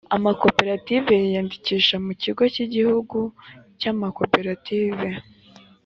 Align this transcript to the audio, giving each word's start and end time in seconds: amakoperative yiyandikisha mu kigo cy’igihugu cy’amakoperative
amakoperative 0.15 1.11
yiyandikisha 1.23 1.95
mu 2.05 2.11
kigo 2.21 2.43
cy’igihugu 2.53 3.19
cy’amakoperative 3.79 5.07